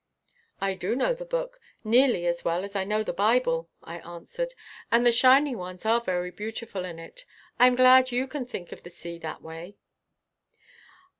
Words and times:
"I 0.59 0.73
do 0.73 0.95
know 0.95 1.13
the 1.13 1.25
book 1.25 1.59
nearly 1.83 2.25
as 2.25 2.43
well 2.43 2.63
as 2.63 2.75
I 2.75 2.83
know 2.83 3.03
the 3.03 3.13
Bible," 3.13 3.69
I 3.83 3.99
answered; 3.99 4.55
"and 4.91 5.05
the 5.05 5.11
shining 5.11 5.59
ones 5.59 5.85
are 5.85 6.01
very 6.01 6.31
beautiful 6.31 6.85
in 6.85 6.97
it. 6.97 7.23
I 7.59 7.67
am 7.67 7.75
glad 7.75 8.09
you 8.11 8.25
can 8.27 8.47
think 8.47 8.71
of 8.71 8.81
the 8.81 8.89
sea 8.89 9.19
that 9.19 9.43
way." 9.43 9.75